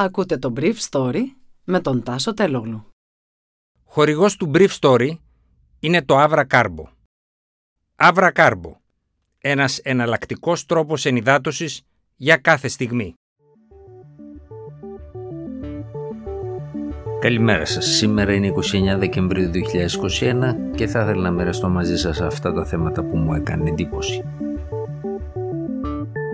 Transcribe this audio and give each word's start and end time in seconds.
Ακούτε 0.00 0.38
το 0.38 0.52
Brief 0.56 0.74
Story 0.90 1.22
με 1.64 1.80
τον 1.80 2.02
Τάσο 2.02 2.34
Τελόγλου. 2.34 2.86
Χορηγός 3.84 4.36
του 4.36 4.50
Brief 4.54 4.68
Story 4.80 5.10
είναι 5.80 6.02
το 6.02 6.14
Avra 6.18 6.44
Carbo. 6.46 6.84
Avra 7.96 8.32
Carbo. 8.32 8.72
Ένας 9.38 9.78
εναλλακτικός 9.78 10.66
τρόπος 10.66 11.04
ενυδάτωσης 11.04 11.82
για 12.16 12.36
κάθε 12.36 12.68
στιγμή. 12.68 13.14
Καλημέρα 17.20 17.64
σας. 17.64 17.86
Σήμερα 17.86 18.32
είναι 18.32 18.48
29 18.48 18.98
Δεκεμβρίου 18.98 19.50
2021 19.50 20.56
και 20.74 20.86
θα 20.86 21.02
ήθελα 21.02 21.22
να 21.22 21.30
μοιραστώ 21.30 21.68
μαζί 21.68 21.96
σας 21.96 22.20
αυτά 22.20 22.52
τα 22.52 22.64
θέματα 22.64 23.02
που 23.02 23.16
μου 23.16 23.34
έκανε 23.34 23.68
εντύπωση. 23.70 24.24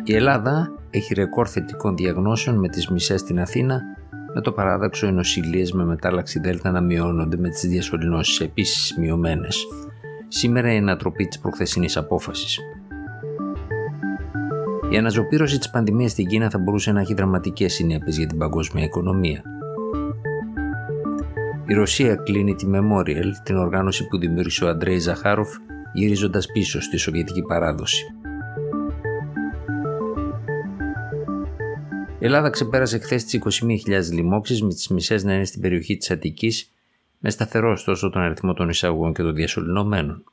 Η 0.04 0.14
Ελλάδα 0.14 0.83
έχει 0.94 1.14
ρεκόρ 1.14 1.46
θετικών 1.50 1.96
διαγνώσεων 1.96 2.58
με 2.58 2.68
τις 2.68 2.88
μισές 2.88 3.20
στην 3.20 3.40
Αθήνα, 3.40 3.80
με 4.34 4.40
το 4.40 4.52
παράδοξο 4.52 5.06
οι 5.06 5.12
νοσηλίες 5.12 5.72
με 5.72 5.84
μετάλλαξη 5.84 6.40
Δέλτα 6.40 6.70
να 6.70 6.80
μειώνονται 6.80 7.36
με 7.36 7.48
τις 7.48 7.60
διασωληνώσεις 7.60 8.40
επίσης 8.40 8.96
μειωμένες. 8.98 9.66
Σήμερα 10.28 10.72
η 10.72 10.76
ανατροπή 10.76 11.26
της 11.26 11.38
προχθεσινής 11.38 11.96
απόφασης. 11.96 12.58
Η 14.90 14.96
αναζωπήρωση 14.96 15.58
της 15.58 15.70
πανδημίας 15.70 16.10
στην 16.10 16.26
Κίνα 16.26 16.50
θα 16.50 16.58
μπορούσε 16.58 16.92
να 16.92 17.00
έχει 17.00 17.14
δραματικές 17.14 17.72
συνέπειες 17.72 18.16
για 18.16 18.26
την 18.26 18.38
παγκόσμια 18.38 18.84
οικονομία. 18.84 19.42
Η 21.66 21.74
Ρωσία 21.74 22.14
κλείνει 22.14 22.54
τη 22.54 22.66
Memorial, 22.72 23.30
την 23.42 23.56
οργάνωση 23.56 24.06
που 24.08 24.18
δημιούργησε 24.18 24.64
ο 24.64 24.68
Αντρέι 24.68 24.98
Ζαχάροφ, 24.98 25.48
γυρίζοντας 25.92 26.46
πίσω 26.52 26.80
στη 26.80 26.96
Σοβιετική 26.96 27.42
παράδοση. 27.42 28.04
Η 32.24 32.26
Ελλάδα 32.26 32.50
ξεπέρασε 32.50 32.98
χθες 32.98 33.24
τις 33.24 33.62
21.000 33.86 34.12
λοιμώξεις, 34.12 34.62
με 34.62 34.68
τις 34.68 34.88
μισές 34.88 35.24
να 35.24 35.34
είναι 35.34 35.44
στην 35.44 35.60
περιοχή 35.60 35.96
της 35.96 36.10
Αττικής, 36.10 36.70
με 37.18 37.30
σταθερό 37.30 37.70
ωστόσο 37.70 38.10
τον 38.10 38.22
αριθμό 38.22 38.54
των 38.54 38.68
εισαγωγών 38.68 39.14
και 39.14 39.22
των 39.22 39.34
διασωληνωμένων. 39.34 40.24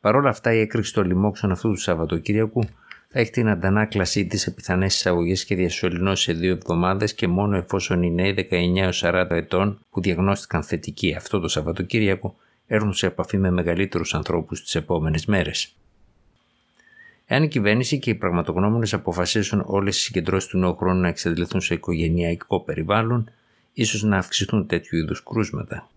Παρ' 0.00 0.16
όλα 0.16 0.28
αυτά, 0.28 0.54
η 0.54 0.60
έκρηξη 0.60 0.92
των 0.92 1.06
λοιμώξεων 1.06 1.52
αυτού 1.52 1.68
του 1.68 1.76
Σαββατοκύριακου 1.80 2.62
θα 3.08 3.20
έχει 3.20 3.30
την 3.30 3.48
αντανάκλασή 3.48 4.26
της 4.26 4.40
σε 4.40 4.50
πιθανές 4.50 4.94
εισαγωγές 4.94 5.44
και 5.44 5.54
διασωληνώσεις 5.54 6.24
σε 6.24 6.32
δύο 6.32 6.52
εβδομάδες 6.52 7.14
και 7.14 7.28
μόνο 7.28 7.56
εφόσον 7.56 8.02
οι 8.02 8.10
νέοι 8.10 8.48
19-40 9.00 9.26
ετών 9.30 9.78
που 9.90 10.00
διαγνώστηκαν 10.00 10.62
θετικοί 10.62 11.14
αυτό 11.14 11.40
το 11.40 11.48
Σαββατοκύριακο 11.48 12.36
έρθουν 12.66 12.92
σε 12.92 13.06
επαφή 13.06 13.38
με 13.38 13.50
μεγαλύτερους 13.50 14.14
ανθρώπους 14.14 14.62
τις 14.62 14.74
επόμενες 14.74 15.26
μέρες. 15.26 15.74
Εάν 17.32 17.42
η 17.42 17.48
κυβέρνηση 17.48 17.98
και 17.98 18.10
οι 18.10 18.14
πραγματογνώμονες 18.14 18.94
αποφασίσουν 18.94 19.62
όλες 19.66 19.96
οι 19.96 20.00
συγκεντρώσεις 20.00 20.48
του 20.48 20.58
νέου 20.58 20.76
χρόνου 20.76 21.00
να 21.00 21.08
εξαντληθούν 21.08 21.60
σε 21.60 21.74
οικογενειακό 21.74 22.60
περιβάλλον, 22.60 23.30
ίσως 23.72 24.02
να 24.02 24.16
αυξηθούν 24.16 24.66
τέτοιου 24.66 24.98
είδους 24.98 25.22
κρούσματα. 25.22 25.88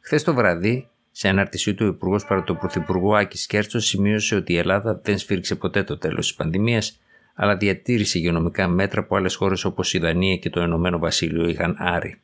Χθες 0.00 0.22
το 0.22 0.34
βράδυ, 0.34 0.88
σε 1.10 1.28
ανάρτησή 1.28 1.74
του, 1.74 1.86
ο 1.86 1.88
Υπουργός 1.88 2.24
παρά 2.24 2.42
του 2.42 2.56
Πρωθυπουργού 2.56 3.16
Άκης 3.16 3.46
Κέρτσος 3.46 3.86
σημείωσε 3.86 4.34
ότι 4.34 4.52
η 4.52 4.56
Ελλάδα 4.56 5.00
δεν 5.04 5.18
σφίριξε 5.18 5.54
ποτέ 5.54 5.82
το 5.82 5.98
τέλος 5.98 6.26
της 6.26 6.36
πανδημίας, 6.36 7.00
αλλά 7.34 7.56
διατήρησε 7.56 8.18
υγειονομικά 8.18 8.68
μέτρα 8.68 9.04
που 9.04 9.16
άλλες 9.16 9.34
χώρες 9.34 9.64
όπως 9.64 9.94
η 9.94 9.98
Δανία 9.98 10.36
και 10.36 10.50
το 10.50 10.62
Ηνωμένο 10.62 10.98
Βασίλειο 10.98 11.48
είχαν 11.48 11.76
άρει. 11.78 12.20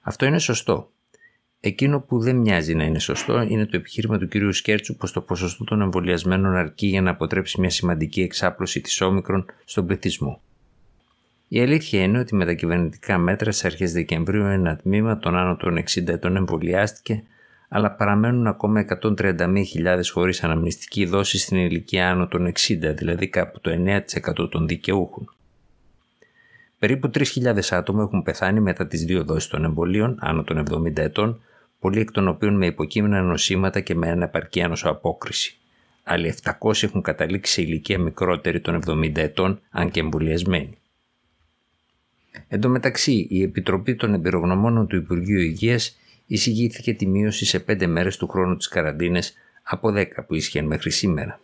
Αυτό 0.00 0.26
είναι 0.26 0.38
σωστό. 0.38 0.90
Εκείνο 1.62 2.00
που 2.00 2.20
δεν 2.20 2.36
μοιάζει 2.36 2.74
να 2.74 2.84
είναι 2.84 2.98
σωστό 2.98 3.42
είναι 3.42 3.66
το 3.66 3.76
επιχείρημα 3.76 4.18
του 4.18 4.28
κ. 4.28 4.52
Σκέρτσου 4.52 4.96
πως 4.96 5.12
το 5.12 5.20
ποσοστό 5.20 5.64
των 5.64 5.80
εμβολιασμένων 5.80 6.56
αρκεί 6.56 6.86
για 6.86 7.02
να 7.02 7.10
αποτρέψει 7.10 7.60
μια 7.60 7.70
σημαντική 7.70 8.22
εξάπλωση 8.22 8.80
της 8.80 9.00
όμικρον 9.00 9.46
στον 9.64 9.86
πληθυσμό. 9.86 10.40
Η 11.48 11.60
αλήθεια 11.60 12.02
είναι 12.02 12.18
ότι 12.18 12.34
με 12.34 12.44
τα 12.44 12.52
κυβερνητικά 12.52 13.18
μέτρα 13.18 13.52
στι 13.52 13.66
αρχές 13.66 13.92
Δεκεμβρίου 13.92 14.44
ένα 14.44 14.76
τμήμα 14.76 15.18
των 15.18 15.36
άνω 15.36 15.56
των 15.56 15.78
60 15.78 16.08
ετών 16.08 16.36
εμβολιάστηκε, 16.36 17.22
αλλά 17.68 17.90
παραμένουν 17.90 18.46
ακόμα 18.46 18.84
131.000 19.02 19.64
χωρίς 20.12 20.44
αναμνηστική 20.44 21.04
δόση 21.04 21.38
στην 21.38 21.56
ηλικία 21.56 22.10
άνω 22.10 22.26
των 22.26 22.52
60, 22.52 22.52
δηλαδή 22.96 23.28
κάπου 23.28 23.60
το 23.60 23.70
9% 24.40 24.50
των 24.50 24.66
δικαιούχων. 24.66 25.34
Περίπου 26.78 27.10
3.000 27.14 27.58
άτομα 27.70 28.02
έχουν 28.02 28.22
πεθάνει 28.22 28.60
μετά 28.60 28.86
τις 28.86 29.04
δύο 29.04 29.24
δόσεις 29.24 29.48
των 29.48 29.64
εμβολίων 29.64 30.16
άνω 30.20 30.42
των 30.44 30.66
70 30.70 30.96
ετών, 30.96 31.40
πολλοί 31.80 32.00
εκ 32.00 32.10
των 32.10 32.28
οποίων 32.28 32.56
με 32.56 32.66
υποκείμενα 32.66 33.22
νοσήματα 33.22 33.80
και 33.80 33.94
με 33.94 34.10
αναπαρκή 34.10 34.62
ανοσοαπόκριση. 34.62 35.58
Άλλοι 36.02 36.34
700 36.42 36.82
έχουν 36.82 37.02
καταλήξει 37.02 37.52
σε 37.52 37.62
ηλικία 37.62 37.98
μικρότερη 37.98 38.60
των 38.60 38.82
70 38.86 39.16
ετών, 39.16 39.60
αν 39.70 39.90
και 39.90 40.00
εμβολιασμένοι. 40.00 40.78
Εν 42.48 42.60
τω 42.60 42.68
μεταξύ, 42.68 43.26
η 43.30 43.42
Επιτροπή 43.42 43.94
των 43.94 44.14
Εμπειρογνωμόνων 44.14 44.86
του 44.86 44.96
Υπουργείου 44.96 45.38
Υγείας 45.38 45.98
εισηγήθηκε 46.26 46.94
τη 46.94 47.06
μείωση 47.06 47.44
σε 47.44 47.64
5 47.68 47.86
μέρες 47.86 48.16
του 48.16 48.28
χρόνου 48.28 48.56
της 48.56 48.68
καραντίνε 48.68 49.20
από 49.62 49.92
10 49.96 50.06
που 50.26 50.34
ίσχυαν 50.34 50.66
μέχρι 50.66 50.90
σήμερα. 50.90 51.40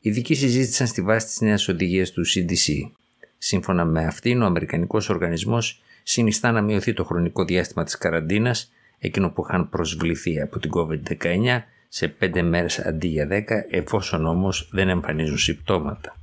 Οι 0.00 0.08
ειδικοί 0.08 0.34
συζήτησαν 0.34 0.86
στη 0.86 1.02
βάση 1.02 1.26
της 1.26 1.40
νέας 1.40 1.68
οδηγίας 1.68 2.10
του 2.10 2.22
CDC. 2.26 2.90
Σύμφωνα 3.38 3.84
με 3.84 4.04
αυτήν, 4.04 4.42
ο 4.42 4.46
Αμερικανικός 4.46 5.08
Οργανισμός 5.08 5.82
συνιστά 6.02 6.52
να 6.52 6.62
μειωθεί 6.62 6.92
το 6.92 7.04
χρονικό 7.04 7.44
διάστημα 7.44 7.84
της 7.84 7.98
καραντίνας 7.98 8.72
εκείνο 8.98 9.30
που 9.30 9.44
είχαν 9.48 9.68
προσβληθεί 9.68 10.40
από 10.40 10.58
την 10.58 10.70
COVID-19 10.74 11.62
σε 11.88 12.16
5 12.20 12.42
μέρες 12.42 12.78
αντί 12.78 13.06
για 13.06 13.28
10 13.30 13.42
εφόσον 13.70 14.26
όμως 14.26 14.68
δεν 14.72 14.88
εμφανίζουν 14.88 15.38
συμπτώματα. 15.38 16.16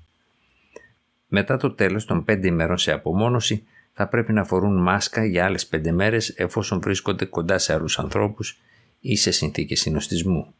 Μετά 1.27 1.57
το 1.57 1.71
τέλος 1.71 2.05
των 2.05 2.25
5 2.29 2.43
ημερών 2.43 2.77
σε 2.77 2.91
απομόνωση 2.91 3.63
θα 3.93 4.07
πρέπει 4.07 4.33
να 4.33 4.43
φορούν 4.43 4.81
μάσκα 4.81 5.25
για 5.25 5.45
άλλες 5.45 5.69
5 5.71 5.91
μέρες 5.91 6.29
εφόσον 6.29 6.79
βρίσκονται 6.81 7.25
κοντά 7.25 7.57
σε 7.57 7.73
άλλους 7.73 7.99
ανθρώπους 7.99 8.59
ή 8.99 9.15
σε 9.15 9.31
συνθήκες 9.31 9.79
συνοστισμού. 9.79 10.53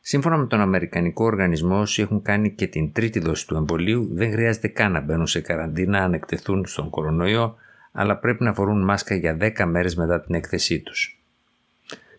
Σύμφωνα 0.00 0.36
με 0.36 0.46
τον 0.46 0.60
Αμερικανικό 0.60 1.24
Οργανισμό, 1.24 1.80
όσοι 1.80 2.02
έχουν 2.02 2.22
κάνει 2.22 2.50
και 2.50 2.66
την 2.66 2.92
τρίτη 2.92 3.18
δόση 3.18 3.46
του 3.46 3.54
εμβολίου 3.54 4.08
δεν 4.12 4.32
χρειάζεται 4.32 4.68
καν 4.68 4.92
να 4.92 5.00
μπαίνουν 5.00 5.26
σε 5.26 5.40
καραντίνα 5.40 5.98
αν 5.98 6.14
εκτεθούν 6.14 6.66
στον 6.66 6.90
κορονοϊό 6.90 7.56
αλλά 7.92 8.16
πρέπει 8.16 8.44
να 8.44 8.54
φορούν 8.54 8.84
μάσκα 8.84 9.14
για 9.14 9.36
10 9.40 9.64
μέρες 9.64 9.94
μετά 9.94 10.20
την 10.20 10.34
έκθεσή 10.34 10.80
τους. 10.80 11.20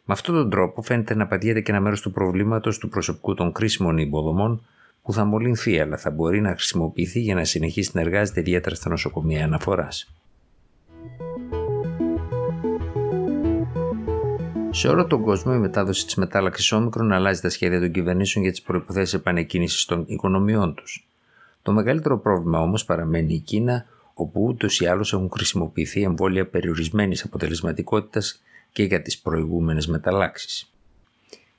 Με 0.06 0.14
αυτόν 0.14 0.36
τον 0.36 0.50
τρόπο 0.50 0.82
φαίνεται 0.82 1.16
να 1.16 1.28
πατιέται 1.28 1.62
και 1.62 1.72
ένα 1.72 1.82
μέρος 1.82 2.02
του 2.02 2.12
προβλήματος 2.12 2.78
του 2.78 2.90
προσωπικού 2.90 3.34
των 3.34 3.52
κρίσιμων 3.52 3.98
υποδομών 3.98 4.66
που 5.02 5.14
θα 5.14 5.26
μολυνθεί 5.26 5.80
αλλά 5.80 5.98
θα 5.98 6.10
μπορεί 6.10 6.42
να 6.42 6.50
χρησιμοποιηθεί 6.50 7.20
για 7.20 7.36
να 7.36 7.44
συνεχίσει 7.44 7.92
να 7.94 8.02
εργάζεται 8.02 8.40
ιδιαίτερα 8.40 8.76
στα 8.76 8.90
νοσοκομεία 8.90 9.44
αναφοράς. 9.44 10.14
Σε 14.74 14.88
όλο 14.88 15.06
τον 15.06 15.22
κόσμο, 15.24 15.54
η 15.56 15.60
μετάδοση 15.60 16.06
της 16.06 16.16
μετάλλαξης 16.16 16.72
όμικρον 16.72 17.12
αλλάζει 17.12 17.42
τα 17.42 17.50
σχέδια 17.50 17.80
των 17.80 17.92
κυβερνήσεων 17.92 18.44
για 18.44 18.54
τις 18.54 18.62
προποθέσει 18.62 19.16
επανεκκίνησης 19.16 19.86
των 19.86 20.04
οικονομιών 20.08 20.76
τους. 20.76 21.08
Το 21.62 21.72
μεγαλύτερο 21.72 22.20
πρόβλημα 22.20 22.60
όμως 22.60 22.86
παραμένει 22.86 23.34
η 23.34 23.40
Κίνα, 23.40 23.86
όπου 24.22 24.44
ούτως 24.44 24.80
ή 24.80 24.86
άλλως 24.86 25.14
έχουν 25.14 25.30
χρησιμοποιηθεί 25.34 26.02
εμβόλια 26.02 26.48
περιορισμένης 26.48 27.24
αποτελεσματικότητας 27.24 28.42
και 28.72 28.84
για 28.84 29.02
τις 29.02 29.20
προηγούμενες 29.20 29.88
μεταλλάξεις. 29.88 30.72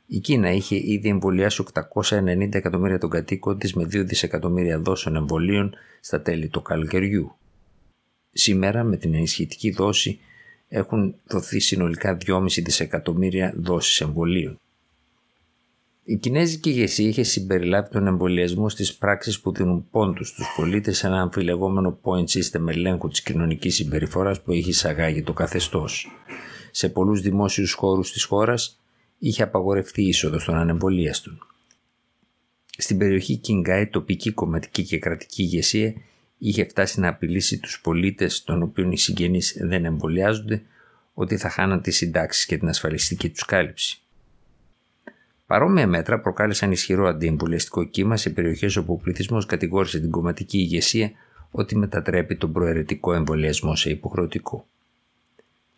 Η 0.06 0.19
Κίνα 0.19 0.50
είχε 0.50 0.77
ήδη 0.77 1.09
εμβολιάσει 1.09 1.65
890 1.72 2.55
εκατομμύρια 2.55 2.99
των 2.99 3.11
κατοίκων 3.11 3.59
της 3.59 3.75
με 3.75 3.84
2 3.84 4.05
δισεκατομμύρια 4.05 4.78
δόσεων 4.78 5.17
εμβολίων 5.17 5.75
στα 6.01 6.22
τέλη 6.22 6.49
του 6.49 6.62
καλοκαιριού. 6.62 7.37
Σήμερα, 8.33 8.84
με 8.84 8.97
την 8.97 9.15
ενισχυτική 9.15 9.71
δόση, 9.71 10.19
έχουν 10.69 11.15
δοθεί 11.27 11.61
συνολικά 11.61 12.17
2,5 12.27 12.62
δισεκατομμύρια 12.62 13.55
δόσεις 13.56 14.01
εμβολίων. 14.01 14.61
Η 16.05 16.17
Κινέζικη 16.17 16.71
ηγεσία 16.71 17.09
είχε 17.09 17.23
συμπεριλάβει 17.23 17.89
τον 17.89 18.07
εμβολιασμό 18.07 18.69
στις 18.69 18.95
πράξεις 18.95 19.41
που 19.41 19.53
δίνουν 19.53 19.87
πόντους 19.91 20.29
στους 20.29 20.47
πολίτες 20.57 20.99
σε 20.99 21.07
ένα 21.07 21.21
αμφιλεγόμενο 21.21 21.99
point 22.03 22.25
system 22.25 22.69
ελέγχου 22.69 23.09
της 23.09 23.22
κοινωνικής 23.22 23.75
συμπεριφοράς 23.75 24.43
που 24.43 24.53
είχε 24.53 24.69
εισαγάγει 24.69 25.22
το 25.22 25.33
καθεστώς. 25.33 26.10
Σε 26.71 26.89
πολλούς 26.89 27.21
δημόσιους 27.21 27.72
χώρους 27.72 28.13
της 28.13 28.25
χώρας 28.25 28.81
είχε 29.19 29.43
απαγορευτεί 29.43 30.03
η 30.03 30.07
είσοδος 30.07 30.45
των 30.45 30.54
ανεμβολίαστων. 30.54 31.47
Στην 32.78 32.98
περιοχή 32.98 33.37
Κινγκάι, 33.37 33.87
τοπική 33.87 34.33
κομματική 34.33 34.84
και 34.84 34.98
κρατική 34.98 35.43
ηγεσία 35.43 35.95
είχε 36.39 36.65
φτάσει 36.65 37.01
να 37.01 37.09
απειλήσει 37.09 37.59
τους 37.59 37.81
πολίτες 37.81 38.45
των 38.45 38.63
οποίων 38.63 38.93
οι 38.93 38.98
συγγενείς 38.98 39.57
δεν 39.60 39.84
εμβολιάζονται 39.84 40.63
ότι 41.15 41.37
θα 41.37 41.48
χάναν 41.48 41.83
τις 41.83 41.97
συντάξεις 41.97 42.47
και 42.47 42.59
την 42.59 42.69
ασφαλιστική 42.69 43.31
τους 43.31 43.45
κάλυψη. 43.45 44.02
Παρόμοια 45.53 45.87
μέτρα 45.87 46.21
προκάλεσαν 46.21 46.72
ισχυρό 46.72 47.07
αντιεμβολιαστικό 47.07 47.84
κύμα 47.84 48.16
σε 48.16 48.31
περιοχές 48.31 48.77
όπου 48.77 48.93
ο 48.93 48.97
πληθυσμός 48.97 49.47
κατηγόρησε 49.47 50.01
την 50.01 50.10
κομματική 50.10 50.59
ηγεσία 50.59 51.10
ότι 51.51 51.77
μετατρέπει 51.77 52.37
τον 52.37 52.53
προαιρετικό 52.53 53.13
εμβολιασμό 53.13 53.77
σε 53.77 53.91
υποχρεωτικό. 53.91 54.66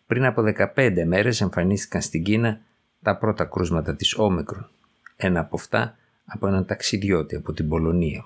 Πριν 0.07 0.25
από 0.25 0.43
15 0.75 1.03
μέρες 1.05 1.41
εμφανίστηκαν 1.41 2.01
στην 2.01 2.23
Κίνα 2.23 2.59
τα 3.01 3.17
πρώτα 3.17 3.45
κρούσματα 3.45 3.95
της 3.95 4.17
Όμικρον, 4.17 4.69
ένα 5.15 5.39
από 5.39 5.55
αυτά 5.55 5.97
από 6.25 6.47
έναν 6.47 6.65
ταξιδιώτη 6.65 7.35
από 7.35 7.53
την 7.53 7.67
Πολωνία. 7.67 8.25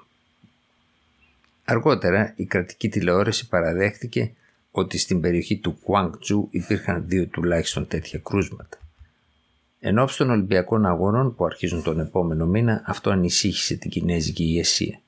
Αργότερα 1.66 2.34
η 2.36 2.46
κρατική 2.46 2.90
τηλεόραση 2.90 3.48
παραδέχτηκε 3.48 4.32
ότι 4.72 4.98
στην 4.98 5.22
περιοχή 5.22 5.58
του 5.58 5.80
Κουάνγκτζου 5.84 6.48
υπήρχαν 6.52 7.04
δύο 7.08 7.26
τουλάχιστον 7.26 7.88
τέτοια 7.88 8.20
κρούσματα. 8.24 8.78
Εν 9.80 10.00
ώψη 10.00 10.18
των 10.18 10.30
Ολυμπιακών 10.30 10.86
Αγώνων 10.86 11.36
που 11.36 11.46
αρχίζουν 11.46 11.84
τον 11.84 12.00
επόμενο 12.00 12.46
μήνα, 12.46 12.84
αυτό 12.86 13.10
ανησύχησε 13.10 13.76
την 13.76 13.90
Κινέζικη 13.90 14.44
ηγεσία. 14.44 15.00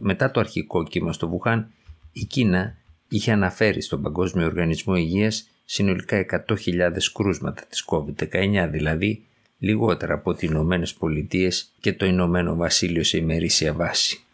Μετά 0.00 0.30
το 0.30 0.40
αρχικό 0.40 0.84
κύμα 0.84 1.12
στο 1.12 1.28
Βουχάν, 1.28 1.70
η 2.12 2.24
Κίνα 2.24 2.76
είχε 3.08 3.32
αναφέρει 3.32 3.80
στον 3.80 4.02
Παγκόσμιο 4.02 4.46
Οργανισμό 4.46 4.96
Υγείας 4.96 5.48
συνολικά 5.64 6.26
100.000 6.48 6.90
κρούσματα 7.14 7.62
της 7.68 7.84
COVID-19, 7.86 8.68
δηλαδή 8.70 9.24
λιγότερα 9.58 10.14
από 10.14 10.34
τις 10.34 10.48
Ηνωμένες 10.48 10.94
Πολιτείες 10.94 11.72
και 11.80 11.92
το 11.92 12.06
Ηνωμένο 12.06 12.56
Βασίλειο 12.56 13.04
σε 13.04 13.18
ημερήσια 13.18 13.72
βάση. 13.72 14.24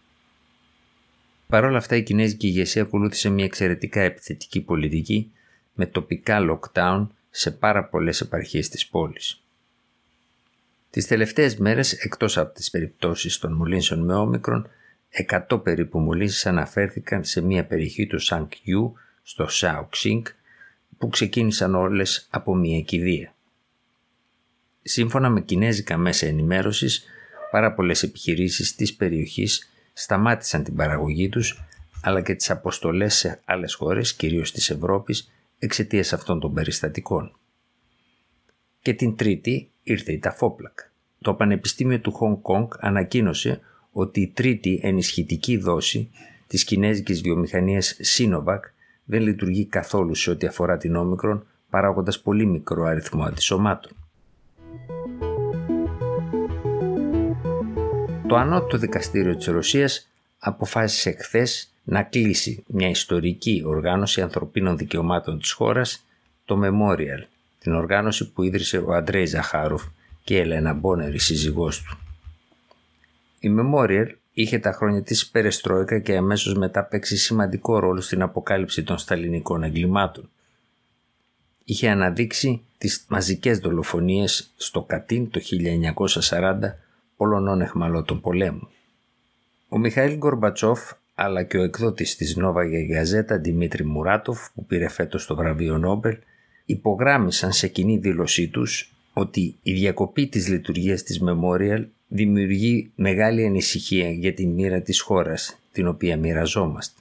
Παρ' 1.48 1.64
όλα 1.64 1.76
αυτά 1.76 1.96
η 1.96 2.02
Κινέζικη 2.02 2.46
ηγεσία 2.46 2.82
ακολούθησε 2.82 3.28
μια 3.28 3.44
εξαιρετικά 3.44 4.00
επιθετική 4.00 4.60
πολιτική 4.60 5.30
με 5.74 5.86
τοπικά 5.86 6.38
lockdown 6.50 7.06
σε 7.36 7.50
πάρα 7.50 7.84
πολλές 7.84 8.20
επαρχίες 8.20 8.68
της 8.68 8.86
πόλης. 8.86 9.42
Τις 10.90 11.06
τελευταίες 11.06 11.56
μέρες, 11.56 11.92
εκτός 11.92 12.38
από 12.38 12.54
τις 12.54 12.70
περιπτώσεις 12.70 13.38
των 13.38 13.52
μολύνσεων 13.52 14.00
με 14.00 14.14
όμικρον, 14.14 14.68
100 15.10 15.62
περίπου 15.62 15.98
μολύνσεις 15.98 16.46
αναφέρθηκαν 16.46 17.24
σε 17.24 17.40
μια 17.40 17.64
περιοχή 17.64 18.06
του 18.06 18.18
Σανκ 18.18 18.52
Ιού 18.62 18.94
στο 19.22 19.48
Σάο 19.48 19.84
Ξίνκ 19.84 20.28
που 20.98 21.08
ξεκίνησαν 21.08 21.74
όλες 21.74 22.26
από 22.30 22.54
μια 22.54 22.80
κηδεία. 22.80 23.34
Σύμφωνα 24.82 25.28
με 25.28 25.40
κινέζικα 25.40 25.96
μέσα 25.96 26.26
ενημέρωσης, 26.26 27.04
πάρα 27.50 27.72
πολλές 27.72 28.02
επιχειρήσεις 28.02 28.74
της 28.74 28.94
περιοχής 28.94 29.70
σταμάτησαν 29.92 30.64
την 30.64 30.76
παραγωγή 30.76 31.28
τους 31.28 31.64
αλλά 32.02 32.20
και 32.20 32.34
τις 32.34 32.50
αποστολές 32.50 33.14
σε 33.14 33.40
άλλες 33.44 33.74
χώρες, 33.74 34.14
κυρίως 34.14 34.52
της 34.52 34.70
Ευρώπης, 34.70 35.30
εξαιτίας 35.58 36.12
αυτών 36.12 36.40
των 36.40 36.54
περιστατικών. 36.54 37.36
Και 38.82 38.94
την 38.94 39.16
Τρίτη 39.16 39.70
ήρθε 39.82 40.12
η 40.12 40.18
Ταφόπλακ. 40.18 40.78
Το 41.20 41.34
Πανεπιστήμιο 41.34 42.00
του 42.00 42.12
Χονγκ 42.12 42.36
Κονγκ 42.42 42.68
ανακοίνωσε 42.78 43.60
ότι 43.92 44.20
η 44.20 44.28
τρίτη 44.28 44.80
ενισχυτική 44.82 45.56
δόση 45.56 46.10
της 46.46 46.64
κινέζικης 46.64 47.20
βιομηχανίας 47.20 47.96
Sinovac 48.04 48.60
δεν 49.04 49.22
λειτουργεί 49.22 49.66
καθόλου 49.66 50.14
σε 50.14 50.30
ό,τι 50.30 50.46
αφορά 50.46 50.76
την 50.76 50.96
όμικρον, 50.96 51.46
παράγοντας 51.70 52.20
πολύ 52.20 52.46
μικρό 52.46 52.84
αριθμό 52.84 53.22
αντισωμάτων. 53.24 53.92
Το 58.26 58.36
Ανώτατο 58.36 58.78
Δικαστήριο 58.78 59.36
της 59.36 59.46
Ρωσίας 59.46 60.08
αποφάσισε 60.38 61.10
χθες 61.10 61.75
να 61.88 62.02
κλείσει 62.02 62.64
μια 62.66 62.88
ιστορική 62.88 63.62
οργάνωση 63.66 64.20
ανθρωπίνων 64.20 64.76
δικαιωμάτων 64.76 65.38
της 65.38 65.52
χώρας, 65.52 66.04
το 66.44 66.60
Memorial, 66.64 67.26
την 67.58 67.74
οργάνωση 67.74 68.30
που 68.30 68.42
ίδρυσε 68.42 68.78
ο 68.78 68.94
Αντρέι 68.94 69.26
Ζαχάροφ 69.26 69.84
και 70.24 70.34
η 70.34 70.38
Ελένα 70.38 70.72
Μπόνερ, 70.72 71.14
η 71.14 71.18
σύζυγός 71.18 71.82
του. 71.82 71.98
Η 73.38 73.50
Memorial 73.58 74.06
είχε 74.32 74.58
τα 74.58 74.72
χρόνια 74.72 75.02
της 75.02 75.26
Περεστρόικα 75.26 75.98
και 75.98 76.16
αμέσως 76.16 76.54
μετά 76.54 76.84
παίξει 76.84 77.16
σημαντικό 77.16 77.78
ρόλο 77.78 78.00
στην 78.00 78.22
αποκάλυψη 78.22 78.82
των 78.82 78.98
σταλινικών 78.98 79.62
εγκλημάτων. 79.62 80.30
Είχε 81.64 81.88
αναδείξει 81.88 82.62
τις 82.78 83.04
μαζικές 83.08 83.58
δολοφονίες 83.58 84.50
στο 84.56 84.82
Κατίν 84.82 85.30
το 85.30 85.40
1940 86.30 86.58
Πολωνών 87.16 87.60
εχμαλώτων 87.60 88.20
πολέμου. 88.20 88.68
Ο 89.68 89.78
Μιχαήλ 89.78 90.16
Γκορμπατσόφ 90.16 90.92
αλλά 91.18 91.42
και 91.42 91.58
ο 91.58 91.62
εκδότης 91.62 92.16
της 92.16 92.36
Νόβα 92.36 92.62
Γαζέτα 92.90 93.38
Δημήτρη 93.38 93.84
Μουράτοφ 93.84 94.50
που 94.54 94.64
πήρε 94.66 94.88
φέτος 94.88 95.26
το 95.26 95.36
βραβείο 95.36 95.78
Νόμπελ 95.78 96.16
υπογράμμισαν 96.64 97.52
σε 97.52 97.68
κοινή 97.68 97.98
δήλωσή 97.98 98.48
τους 98.48 98.92
ότι 99.12 99.54
η 99.62 99.72
διακοπή 99.72 100.26
της 100.26 100.48
λειτουργίας 100.48 101.02
της 101.02 101.22
Memorial 101.24 101.84
δημιουργεί 102.08 102.90
μεγάλη 102.94 103.46
ανησυχία 103.46 104.10
για 104.10 104.34
τη 104.34 104.46
μοίρα 104.46 104.80
της 104.80 105.00
χώρας 105.00 105.58
την 105.72 105.86
οποία 105.86 106.16
μοιραζόμαστε. 106.16 107.00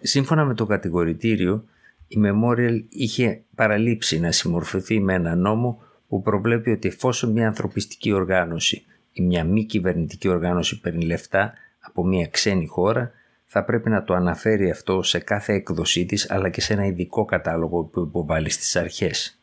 Σύμφωνα 0.00 0.44
με 0.44 0.54
το 0.54 0.66
κατηγορητήριο, 0.66 1.64
η 2.08 2.16
Memorial 2.24 2.82
είχε 2.88 3.40
παραλείψει 3.54 4.20
να 4.20 4.32
συμμορφωθεί 4.32 5.00
με 5.00 5.14
ένα 5.14 5.34
νόμο 5.34 5.82
που 6.08 6.22
προβλέπει 6.22 6.70
ότι 6.70 6.88
εφόσον 6.88 7.32
μια 7.32 7.46
ανθρωπιστική 7.46 8.12
οργάνωση 8.12 8.84
ή 9.12 9.22
μια 9.22 9.44
μη 9.44 9.64
κυβερνητική 9.64 10.28
οργάνωση 10.28 10.80
παίρνει 10.80 11.04
λεφτά 11.04 11.52
από 11.98 12.06
μια 12.06 12.26
ξένη 12.26 12.66
χώρα, 12.66 13.12
θα 13.46 13.64
πρέπει 13.64 13.90
να 13.90 14.04
το 14.04 14.14
αναφέρει 14.14 14.70
αυτό 14.70 15.02
σε 15.02 15.18
κάθε 15.18 15.52
έκδοσή 15.52 16.06
της 16.06 16.30
αλλά 16.30 16.48
και 16.48 16.60
σε 16.60 16.72
ένα 16.72 16.86
ειδικό 16.86 17.24
κατάλογο 17.24 17.82
που 17.82 18.00
υποβάλλει 18.00 18.50
στις 18.50 18.76
αρχές. 18.76 19.38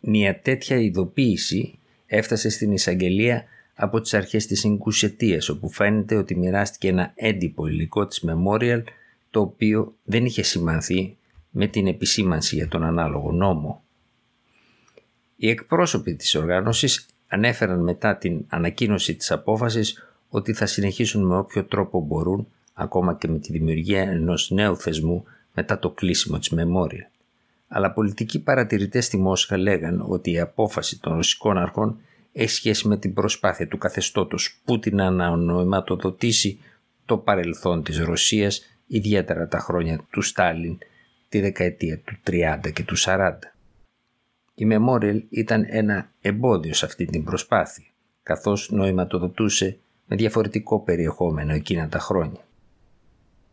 Μια 0.00 0.40
τέτοια 0.40 0.76
ειδοποίηση 0.76 1.78
έφτασε 2.06 2.48
στην 2.48 2.72
εισαγγελία 2.72 3.44
από 3.74 4.00
τις 4.00 4.14
αρχές 4.14 4.46
της 4.46 4.64
Ιγκουσετίας 4.64 5.48
όπου 5.48 5.70
φαίνεται 5.70 6.16
ότι 6.16 6.36
μοιράστηκε 6.36 6.88
ένα 6.88 7.12
έντυπο 7.14 7.66
υλικό 7.66 8.06
της 8.06 8.24
Memorial 8.26 8.82
το 9.30 9.40
οποίο 9.40 9.94
δεν 10.04 10.24
είχε 10.24 10.42
σημανθεί 10.42 11.16
με 11.50 11.66
την 11.66 11.86
επισήμανση 11.86 12.54
για 12.56 12.68
τον 12.68 12.82
ανάλογο 12.82 13.32
νόμο. 13.32 13.82
Οι 15.36 15.48
εκπρόσωποι 15.48 16.14
της 16.14 16.34
οργάνωσης 16.34 17.06
ανέφεραν 17.28 17.82
μετά 17.82 18.16
την 18.16 18.44
ανακοίνωση 18.48 19.14
της 19.14 19.30
απόφασης 19.30 20.05
ότι 20.28 20.52
θα 20.52 20.66
συνεχίσουν 20.66 21.26
με 21.26 21.36
όποιο 21.36 21.64
τρόπο 21.64 22.00
μπορούν 22.00 22.46
ακόμα 22.74 23.14
και 23.14 23.28
με 23.28 23.38
τη 23.38 23.52
δημιουργία 23.52 24.00
ενός 24.00 24.50
νέου 24.50 24.76
θεσμού 24.76 25.24
μετά 25.54 25.78
το 25.78 25.90
κλείσιμο 25.90 26.38
της 26.38 26.52
Memorial 26.56 27.16
αλλά 27.68 27.92
πολιτικοί 27.92 28.42
παρατηρητές 28.42 29.04
στη 29.04 29.16
Μόσχα 29.16 29.56
λέγαν 29.56 30.04
ότι 30.08 30.30
η 30.30 30.40
απόφαση 30.40 31.00
των 31.00 31.14
ρωσικών 31.14 31.58
αρχών 31.58 32.00
έχει 32.32 32.50
σχέση 32.50 32.88
με 32.88 32.96
την 32.96 33.14
προσπάθεια 33.14 33.68
του 33.68 33.78
καθεστώτος 33.78 34.60
Πούτιν 34.64 34.96
να 34.96 35.06
ανανοηματοδοτήσει 35.06 36.60
το 37.04 37.18
παρελθόν 37.18 37.82
της 37.82 37.98
Ρωσίας, 37.98 38.62
ιδιαίτερα 38.86 39.48
τα 39.48 39.58
χρόνια 39.58 40.06
του 40.10 40.22
Στάλιν, 40.22 40.78
τη 41.28 41.40
δεκαετία 41.40 41.98
του 41.98 42.16
30 42.26 42.72
και 42.72 42.84
του 42.84 42.94
40. 42.98 43.30
Η 44.54 44.66
Memorial 44.70 45.22
ήταν 45.28 45.64
ένα 45.68 46.10
εμπόδιο 46.20 46.74
σε 46.74 46.84
αυτή 46.84 47.04
την 47.04 47.24
προσπάθεια, 47.24 47.86
καθώς 48.22 48.70
νοηματοδοτούσε 48.70 49.78
με 50.06 50.16
διαφορετικό 50.16 50.80
περιεχόμενο 50.80 51.52
εκείνα 51.52 51.88
τα 51.88 51.98
χρόνια. 51.98 52.40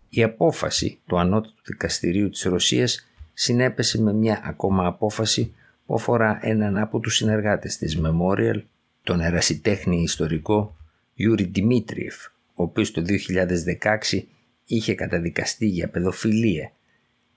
Η 0.10 0.24
απόφαση 0.24 1.00
του 1.08 1.20
Ανώτατου 1.20 1.62
Δικαστηρίου 1.66 2.30
της 2.30 2.44
Ρωσίας 2.44 3.08
συνέπεσε 3.34 4.02
με 4.02 4.14
μια 4.14 4.42
ακόμα 4.44 4.86
απόφαση 4.88 5.54
που 5.86 5.94
αφορά 5.94 6.40
έναν 6.42 6.78
από 6.78 7.00
τους 7.00 7.16
συνεργάτες 7.16 7.78
της 7.78 8.00
Memorial, 8.04 8.62
τον 9.04 9.20
ερασιτέχνη 9.20 10.02
ιστορικό 10.02 10.76
Γιούρι 11.14 11.44
Δημήτριεφ, 11.44 12.16
ο 12.54 12.64
οποίος 12.64 12.92
το 12.92 13.02
2016 13.02 14.24
είχε 14.66 14.96
καταδικαστεί 14.96 15.66
για 15.66 15.90
παιδοφιλία, 15.90 16.72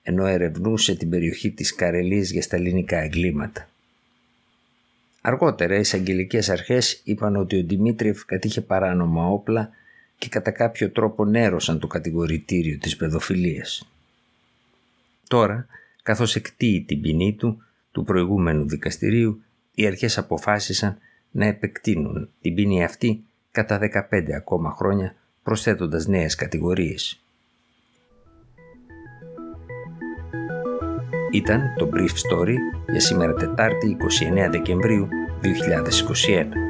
ενώ 0.01 0.25
ερευνούσε 0.25 0.95
την 0.95 1.09
περιοχή 1.09 1.51
της 1.51 1.75
Καρελίας 1.75 2.31
για 2.31 2.41
σταλινικά 2.41 2.97
εγκλήματα. 2.97 3.69
Αργότερα 5.27 5.75
οι 5.75 5.79
εισαγγελικές 5.79 6.49
αρχές 6.49 7.01
είπαν 7.03 7.35
ότι 7.35 7.59
ο 7.59 7.63
Δημήτριεφ 7.63 8.25
κατήχε 8.25 8.61
παράνομα 8.61 9.25
όπλα 9.25 9.69
και 10.17 10.29
κατά 10.29 10.51
κάποιο 10.51 10.91
τρόπο 10.91 11.25
νέρωσαν 11.25 11.79
το 11.79 11.87
κατηγορητήριο 11.87 12.77
της 12.77 12.95
παιδοφιλίας. 12.95 13.89
Τώρα 15.27 15.67
καθώς 16.03 16.35
εκτίει 16.35 16.81
την 16.81 17.01
ποινή 17.01 17.33
του 17.33 17.63
του 17.91 18.03
προηγούμενου 18.03 18.67
δικαστηρίου, 18.67 19.41
οι 19.73 19.85
αρχές 19.85 20.17
αποφάσισαν 20.17 20.97
να 21.31 21.45
επεκτείνουν 21.45 22.29
την 22.41 22.55
ποινή 22.55 22.83
αυτή 22.83 23.23
κατά 23.51 23.79
15 24.11 24.31
ακόμα 24.35 24.71
χρόνια 24.71 25.15
προσθέτοντας 25.43 26.07
νέες 26.07 26.35
κατηγορίες. 26.35 27.21
Ήταν 31.37 31.73
το 31.77 31.89
Brief 31.93 32.09
Story 32.09 32.55
για 32.89 32.99
σήμερα 32.99 33.33
Τετάρτη 33.33 33.97
29 34.47 34.51
Δεκεμβρίου 34.51 35.07
2021. 35.43 36.66